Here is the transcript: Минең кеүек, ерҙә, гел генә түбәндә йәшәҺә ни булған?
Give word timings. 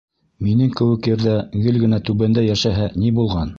Минең 0.45 0.71
кеүек, 0.79 1.09
ерҙә, 1.11 1.35
гел 1.67 1.79
генә 1.85 2.01
түбәндә 2.09 2.47
йәшәҺә 2.51 2.91
ни 3.05 3.15
булған? 3.21 3.49